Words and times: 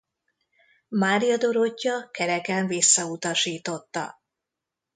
Mária 0.89 1.37
Dorottya 1.37 2.09
kereken 2.11 2.67
visszautasította. 2.67 4.21